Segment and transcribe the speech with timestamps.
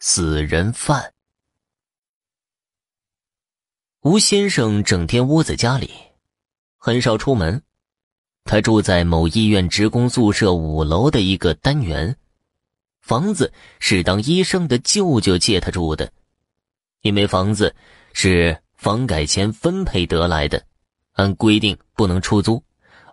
[0.00, 1.12] 死人饭。
[4.02, 5.90] 吴先生整天窝在家里，
[6.76, 7.60] 很少出门。
[8.44, 12.16] 他住在某医院职工宿舍五楼的一个单元，
[13.00, 16.10] 房子是当医生的舅舅借他住的，
[17.02, 17.74] 因为房子
[18.12, 20.64] 是房改前分配得来的，
[21.14, 22.62] 按规定不能出租，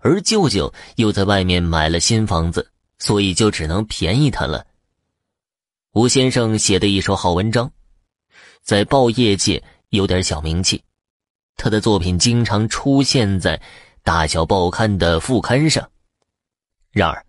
[0.00, 4.64] 而舅舅又在外面买了新房子，所以就只能便宜他了。
[5.94, 7.70] 吴先生写的一手好文章，
[8.62, 10.82] 在报业界有点小名气，
[11.54, 13.62] 他的作品经常出现在
[14.02, 15.88] 大小报刊的副刊上。
[16.90, 17.24] 然而，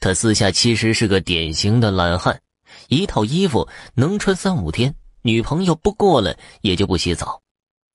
[0.00, 2.42] 他私下其实是个典型的懒汉，
[2.88, 4.92] 一套衣服能穿三五天，
[5.22, 7.40] 女朋友不过来也就不洗澡。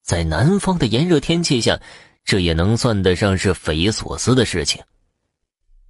[0.02, 1.78] 在南方的炎热天气下，
[2.24, 4.82] 这也能算得上是匪夷所思的事情，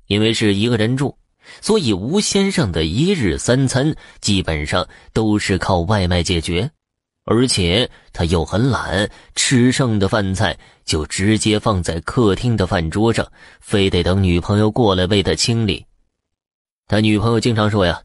[0.07, 1.15] 因为是一个人住。
[1.61, 6.69] 所以，吴先生的一日三餐基本上都是靠外卖解决，
[7.25, 15.85] 而且他又很懒，吃剩的饭菜就直接放在客厅的饭桌上，非得等女朋友过来为他清理。
[16.87, 18.01] 他女朋友经常说呀：“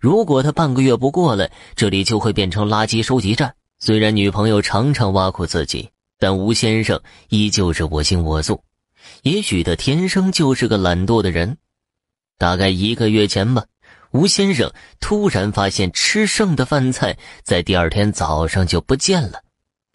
[0.00, 8.60] 如果他半个月不过来，这里就会变成垃圾收集站。”虽然女朋友常常挖苦自己，但吴先生依旧是我行我素。
[9.22, 11.56] 也许他天生就是个懒惰的人。
[12.38, 13.64] 大概一个月前吧，
[14.10, 14.70] 吴先生
[15.00, 19.42] 突然发现吃剩的饭菜在第二天早上就不见了，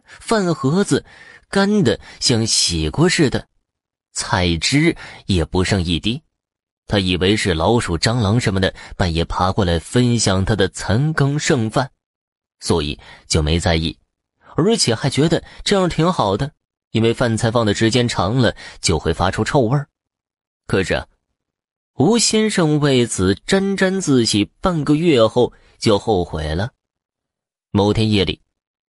[0.04, 1.06] 饭盒子
[1.50, 3.48] 干的像洗过似的，
[4.12, 4.96] 菜汁
[5.28, 6.22] 也不剩一滴。
[6.88, 11.92] 他以为是老鼠、蟑螂什么的半夜爬过来分享他的残羹剩饭，
[12.60, 13.96] 所以就没在意，
[14.56, 16.52] 而且还觉得这样挺好的，
[16.90, 19.88] 因为饭菜放的时间长了就会发出臭味儿。
[20.66, 21.06] 可是。
[21.98, 26.72] 吴先生为此沾沾自喜，半个月后就后悔了。
[27.72, 28.40] 某天夜里，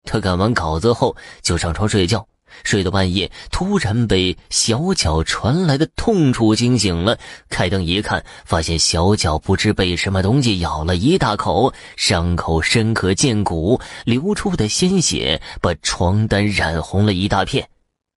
[0.05, 2.29] 他赶完稿子后就上床睡觉，
[2.63, 7.19] 睡到半夜，突然被小脚传来的痛楚惊醒了。
[7.49, 17.69] 开灯一看，发现小脚不知被什么东西咬了一大口，伤口深可见骨，流出的鲜血把床单染红了一大片。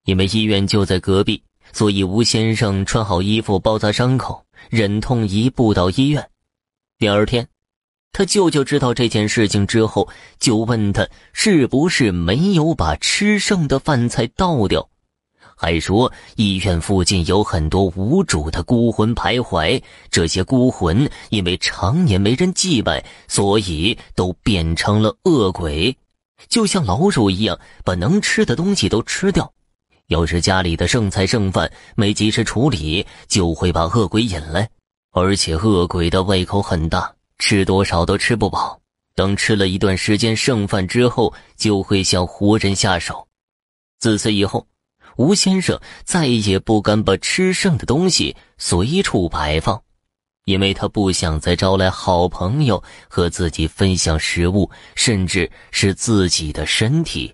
[0.06, 1.42] 因为医院就在隔壁，
[1.72, 4.43] 所以吴先生穿好衣服包扎伤口。
[4.70, 6.30] 忍痛一步到医院。
[6.98, 7.48] 第二天，
[8.12, 10.08] 他舅舅知道这件事情之后，
[10.40, 14.88] 就问他是不是没有把吃剩的饭菜倒掉，
[15.56, 25.98] 还说医院附近有很多无主的孤魂徘徊，这些孤魂因为常年没人祭拜，所以都变成了恶鬼，
[26.48, 29.52] 就像老鼠一样，把能吃的东西都吃掉。
[30.08, 34.70] 要是家里的剩菜剩饭没及时处理，就会把恶鬼引来，
[35.12, 38.80] 而且恶鬼的胃口很大，吃多少都吃不饱。
[39.16, 43.28] 等吃了一段时间剩饭之后，就会向活人下手。
[44.00, 44.68] 自此以后，
[45.18, 49.80] 吴先生再也不敢把吃剩的东西随处摆放，
[50.46, 57.34] 因为他不想再招来好朋友和自己分享食物，甚至是自己的身体。